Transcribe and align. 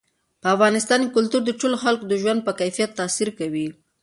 په 0.41 0.47
افغانستان 0.55 0.99
کې 1.03 1.13
کلتور 1.15 1.41
د 1.45 1.51
ټولو 1.59 1.75
خلکو 1.83 2.05
د 2.07 2.13
ژوند 2.21 2.39
په 2.43 2.51
کیفیت 2.59 2.91
تاثیر 2.99 3.29
کوي. 3.39 3.67